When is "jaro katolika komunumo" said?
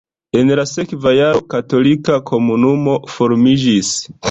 1.17-2.99